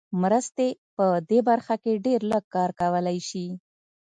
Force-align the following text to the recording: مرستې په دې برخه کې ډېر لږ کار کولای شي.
مرستې 0.21 0.67
په 0.95 1.05
دې 1.29 1.39
برخه 1.49 1.75
کې 1.83 2.01
ډېر 2.05 2.19
لږ 2.31 2.43
کار 2.55 2.69
کولای 2.79 3.17
شي. 3.29 3.47